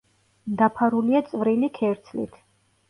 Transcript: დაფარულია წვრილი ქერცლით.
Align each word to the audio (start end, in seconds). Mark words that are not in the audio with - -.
დაფარულია 0.61 1.21
წვრილი 1.29 1.71
ქერცლით. 1.81 2.45